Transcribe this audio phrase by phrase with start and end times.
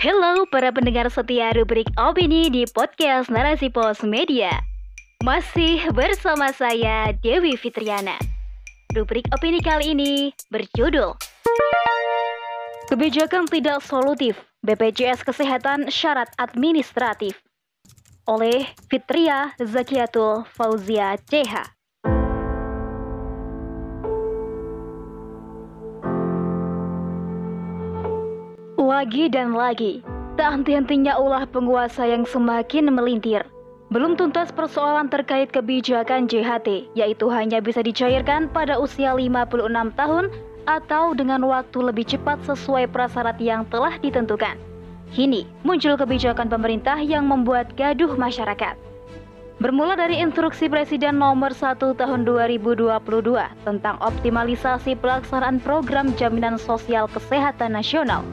[0.00, 4.48] Halo para pendengar setia rubrik opini di podcast Narasi Pos Media.
[5.20, 8.16] Masih bersama saya Dewi Fitriana.
[8.96, 11.20] Rubrik opini kali ini berjudul
[12.88, 17.36] Kebijakan tidak solutif, BPJS Kesehatan syarat administratif
[18.24, 21.79] oleh Fitria Zakiatul Fauzia CH.
[28.90, 30.02] Lagi dan lagi,
[30.34, 33.46] tak henti-hentinya ulah penguasa yang semakin melintir.
[33.86, 40.34] Belum tuntas persoalan terkait kebijakan JHT, yaitu hanya bisa dicairkan pada usia 56 tahun
[40.66, 44.58] atau dengan waktu lebih cepat sesuai prasyarat yang telah ditentukan.
[45.14, 48.74] Kini muncul kebijakan pemerintah yang membuat gaduh masyarakat.
[49.62, 52.90] Bermula dari instruksi Presiden nomor 1 tahun 2022
[53.62, 58.26] tentang optimalisasi pelaksanaan program jaminan sosial kesehatan nasional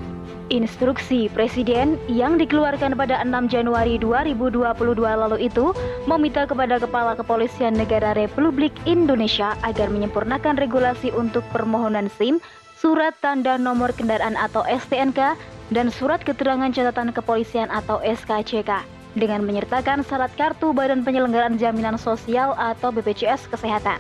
[0.48, 4.64] Instruksi Presiden yang dikeluarkan pada 6 Januari 2022
[4.96, 5.76] lalu itu
[6.08, 12.40] meminta kepada Kepala Kepolisian Negara Republik Indonesia agar menyempurnakan regulasi untuk permohonan SIM,
[12.80, 15.36] surat tanda nomor kendaraan atau STNK,
[15.76, 18.88] dan surat keterangan catatan kepolisian atau SKCK
[19.20, 24.00] dengan menyertakan syarat kartu Badan Penyelenggaraan Jaminan Sosial atau BPJS Kesehatan.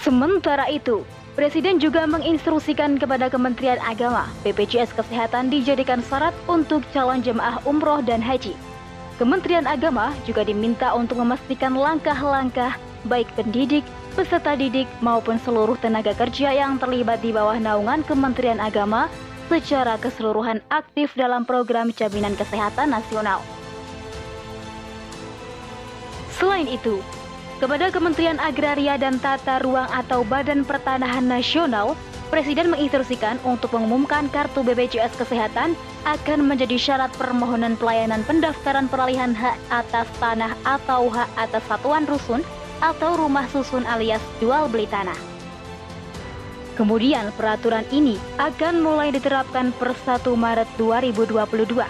[0.00, 1.04] Sementara itu,
[1.38, 8.18] Presiden juga menginstruksikan kepada Kementerian Agama, BPJS Kesehatan dijadikan syarat untuk calon jemaah umroh dan
[8.18, 8.58] haji.
[9.14, 12.74] Kementerian Agama juga diminta untuk memastikan langkah-langkah
[13.06, 13.86] baik pendidik,
[14.18, 19.06] peserta didik maupun seluruh tenaga kerja yang terlibat di bawah naungan Kementerian Agama
[19.46, 23.38] secara keseluruhan aktif dalam program jaminan kesehatan nasional.
[26.34, 26.98] Selain itu,
[27.60, 31.92] kepada Kementerian Agraria dan Tata Ruang atau Badan Pertanahan Nasional,
[32.32, 35.74] Presiden menginstruksikan untuk mengumumkan kartu BPJS Kesehatan
[36.06, 42.46] akan menjadi syarat permohonan pelayanan pendaftaran peralihan hak atas tanah atau hak atas satuan rusun
[42.78, 45.18] atau rumah susun alias jual beli tanah.
[46.78, 51.82] Kemudian peraturan ini akan mulai diterapkan per 1 Maret 2022.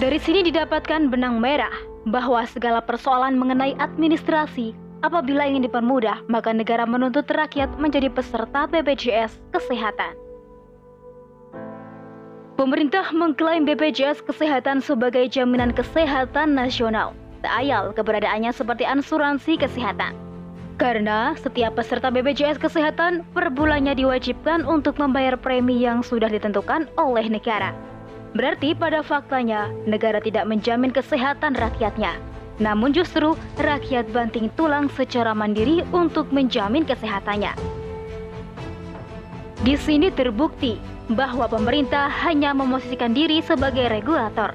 [0.00, 4.72] Dari sini didapatkan benang merah bahwa segala persoalan mengenai administrasi
[5.02, 10.14] apabila ingin dipermudah, maka negara menuntut rakyat menjadi peserta BPJS Kesehatan.
[12.56, 17.12] Pemerintah mengklaim BPJS Kesehatan sebagai jaminan kesehatan nasional.
[17.44, 20.16] Tak ayal keberadaannya seperti asuransi kesehatan.
[20.80, 27.28] Karena setiap peserta BPJS Kesehatan per bulannya diwajibkan untuk membayar premi yang sudah ditentukan oleh
[27.28, 27.76] negara.
[28.36, 32.20] Berarti pada faktanya negara tidak menjamin kesehatan rakyatnya.
[32.60, 37.56] Namun justru rakyat banting tulang secara mandiri untuk menjamin kesehatannya.
[39.64, 40.76] Di sini terbukti
[41.08, 44.52] bahwa pemerintah hanya memosisikan diri sebagai regulator.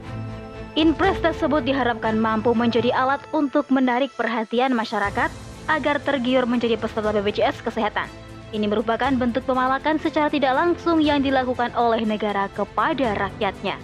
[0.78, 5.34] Inpres tersebut diharapkan mampu menjadi alat untuk menarik perhatian masyarakat
[5.68, 8.31] agar tergiur menjadi peserta BPJS Kesehatan.
[8.52, 13.80] Ini merupakan bentuk pemalakan secara tidak langsung yang dilakukan oleh negara kepada rakyatnya.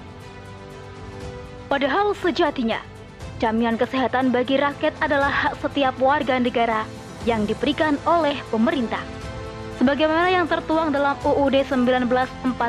[1.72, 2.84] Padahal sejatinya,
[3.40, 6.84] jaminan kesehatan bagi rakyat adalah hak setiap warga negara
[7.24, 9.04] yang diberikan oleh pemerintah.
[9.80, 12.60] Sebagaimana yang tertuang dalam UUD 1945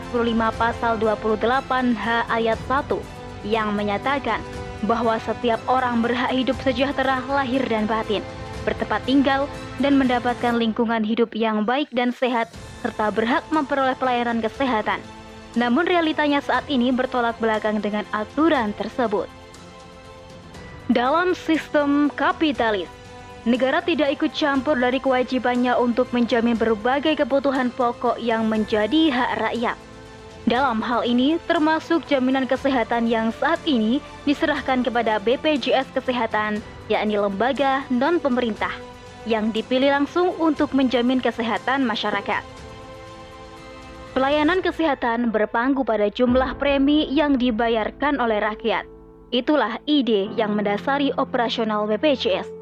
[0.54, 2.94] pasal 28H ayat 1
[3.42, 4.38] yang menyatakan
[4.86, 8.22] bahwa setiap orang berhak hidup sejahtera lahir dan batin
[8.68, 9.48] bertempat tinggal,
[9.80, 12.52] dan mendapatkan lingkungan hidup yang baik dan sehat,
[12.84, 15.00] serta berhak memperoleh pelayanan kesehatan.
[15.56, 19.24] Namun realitanya saat ini bertolak belakang dengan aturan tersebut.
[20.92, 22.88] Dalam sistem kapitalis,
[23.48, 29.87] negara tidak ikut campur dari kewajibannya untuk menjamin berbagai kebutuhan pokok yang menjadi hak rakyat.
[30.48, 37.84] Dalam hal ini, termasuk jaminan kesehatan yang saat ini diserahkan kepada BPJS Kesehatan, yakni lembaga
[37.92, 38.72] non-pemerintah
[39.28, 42.40] yang dipilih langsung untuk menjamin kesehatan masyarakat.
[44.16, 48.88] Pelayanan kesehatan berpanggu pada jumlah premi yang dibayarkan oleh rakyat.
[49.28, 52.57] Itulah ide yang mendasari operasional BPJS.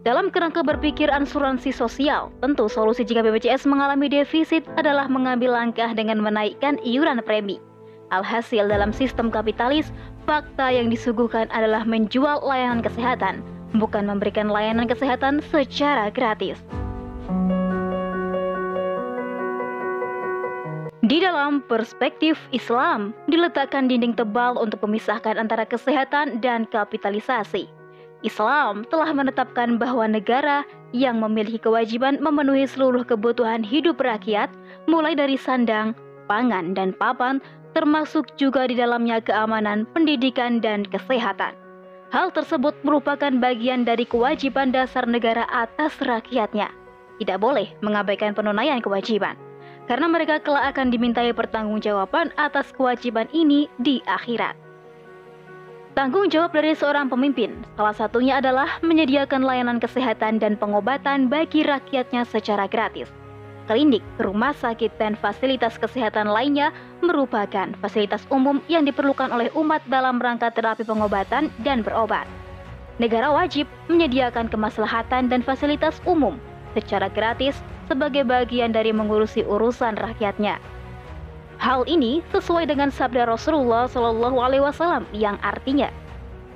[0.00, 6.24] Dalam kerangka berpikir asuransi sosial, tentu solusi jika BPJS mengalami defisit adalah mengambil langkah dengan
[6.24, 7.60] menaikkan iuran premi.
[8.08, 9.92] Alhasil dalam sistem kapitalis,
[10.24, 13.44] fakta yang disuguhkan adalah menjual layanan kesehatan,
[13.76, 16.56] bukan memberikan layanan kesehatan secara gratis.
[21.04, 27.79] Di dalam perspektif Islam, diletakkan dinding tebal untuk memisahkan antara kesehatan dan kapitalisasi.
[28.20, 34.52] Islam telah menetapkan bahwa negara yang memiliki kewajiban memenuhi seluruh kebutuhan hidup rakyat,
[34.84, 35.96] mulai dari sandang,
[36.28, 37.40] pangan, dan papan,
[37.72, 41.56] termasuk juga di dalamnya keamanan, pendidikan, dan kesehatan.
[42.10, 46.68] Hal tersebut merupakan bagian dari kewajiban dasar negara atas rakyatnya.
[47.22, 49.38] Tidak boleh mengabaikan penunaian kewajiban,
[49.86, 54.69] karena mereka kelak akan dimintai pertanggungjawaban atas kewajiban ini di akhirat.
[55.90, 62.22] Tanggung jawab dari seorang pemimpin, salah satunya adalah menyediakan layanan kesehatan dan pengobatan bagi rakyatnya
[62.22, 63.10] secara gratis.
[63.66, 66.70] Klinik, rumah sakit, dan fasilitas kesehatan lainnya
[67.02, 72.26] merupakan fasilitas umum yang diperlukan oleh umat dalam rangka terapi pengobatan dan berobat.
[73.02, 76.38] Negara wajib menyediakan kemaslahatan dan fasilitas umum
[76.78, 77.58] secara gratis
[77.90, 80.62] sebagai bagian dari mengurusi urusan rakyatnya.
[81.60, 85.92] Hal ini sesuai dengan sabda Rasulullah Shallallahu Alaihi Wasallam yang artinya,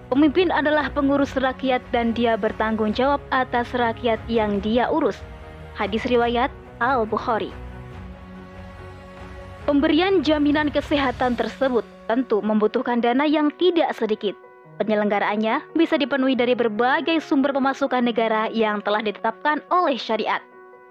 [0.09, 5.21] pemimpin adalah pengurus rakyat dan dia bertanggung jawab atas rakyat yang dia urus.
[5.77, 6.49] Hadis riwayat
[6.81, 7.53] Al-Bukhari.
[9.69, 14.33] Pemberian jaminan kesehatan tersebut tentu membutuhkan dana yang tidak sedikit.
[14.81, 20.41] Penyelenggaraannya bisa dipenuhi dari berbagai sumber pemasukan negara yang telah ditetapkan oleh syariat.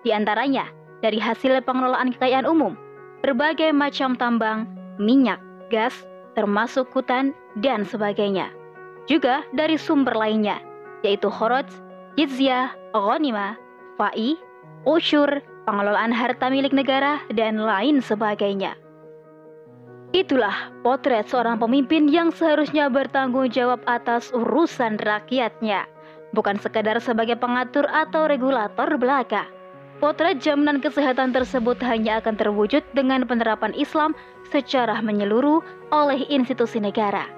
[0.06, 0.70] Di antaranya,
[1.02, 2.78] dari hasil pengelolaan kekayaan umum,
[3.24, 4.68] berbagai macam tambang,
[5.00, 5.40] minyak,
[5.72, 5.96] gas,
[6.36, 7.32] termasuk hutan,
[7.64, 8.52] dan sebagainya.
[9.08, 10.60] Juga dari sumber lainnya,
[11.08, 11.66] yaitu khoroj,
[12.20, 13.56] jizyah, ghanimah,
[13.96, 14.36] fa'i,
[14.84, 18.76] usyur, pengelolaan harta milik negara, dan lain sebagainya.
[20.14, 25.90] Itulah potret seorang pemimpin yang seharusnya bertanggung jawab atas urusan rakyatnya,
[26.38, 29.50] bukan sekadar sebagai pengatur atau regulator belaka.
[30.02, 34.18] Potret jaminan kesehatan tersebut hanya akan terwujud dengan penerapan Islam
[34.50, 35.62] secara menyeluruh
[35.94, 37.30] oleh institusi negara,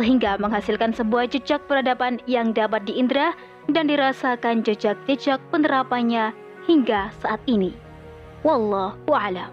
[0.00, 3.36] sehingga menghasilkan sebuah jejak peradaban yang dapat diindra
[3.68, 6.32] dan dirasakan jejak-jejak penerapannya
[6.64, 7.76] hingga saat ini.
[8.40, 9.52] Wallahu a'lam.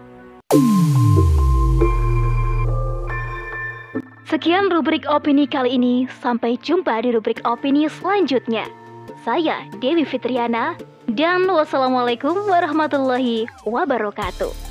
[4.26, 6.10] Sekian rubrik opini kali ini.
[6.18, 8.66] Sampai jumpa di rubrik opini selanjutnya.
[9.26, 10.78] Saya Dewi Fitriana
[11.10, 14.65] dan wassalamualaikum warahmatullahi wabarakatuh.